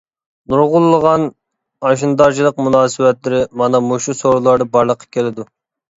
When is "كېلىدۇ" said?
5.19-5.51